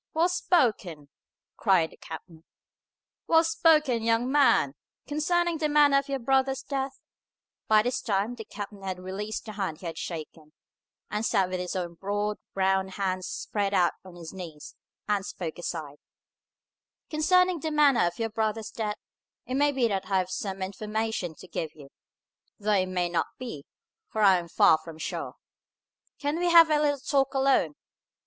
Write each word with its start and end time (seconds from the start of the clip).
"Well 0.15 0.29
spoken!" 0.29 1.09
cried 1.57 1.91
the 1.91 1.97
captain. 1.97 2.43
"Well 3.27 3.43
spoken, 3.43 4.01
young 4.01 4.31
man! 4.31 4.73
Concerning 5.05 5.59
the 5.59 5.69
manner 5.69 5.99
of 5.99 6.09
your 6.09 6.17
brother's 6.17 6.63
death," 6.63 6.99
by 7.67 7.83
this 7.83 8.01
time 8.01 8.33
the 8.33 8.43
captain 8.43 8.81
had 8.81 8.97
released 8.97 9.45
the 9.45 9.51
hand 9.51 9.77
he 9.81 9.85
had 9.85 9.99
shaken, 9.99 10.53
and 11.11 11.23
sat 11.23 11.49
with 11.51 11.59
his 11.59 11.75
own 11.75 11.93
broad, 11.93 12.39
brown 12.55 12.87
hands 12.87 13.27
spread 13.27 13.75
out 13.75 13.93
on 14.03 14.15
his 14.15 14.33
knees, 14.33 14.73
and 15.07 15.23
spoke 15.23 15.59
aside, 15.59 15.97
"concerning 17.11 17.59
the 17.59 17.69
manner 17.69 18.07
of 18.07 18.17
your 18.17 18.31
brother's 18.31 18.71
death, 18.71 18.97
it 19.45 19.53
may 19.53 19.71
be 19.71 19.87
that 19.87 20.05
I 20.09 20.17
have 20.17 20.31
some 20.31 20.63
information 20.63 21.35
to 21.35 21.47
give 21.47 21.75
you; 21.75 21.89
though 22.57 22.71
it 22.71 22.87
may 22.87 23.07
not 23.07 23.27
be, 23.37 23.65
for 24.09 24.23
I 24.23 24.39
am 24.39 24.47
far 24.49 24.79
from 24.79 24.97
sure. 24.97 25.35
Can 26.17 26.39
we 26.39 26.49
have 26.49 26.71
a 26.71 26.79
little 26.81 26.97
talk 26.97 27.35
alone?" 27.35 27.75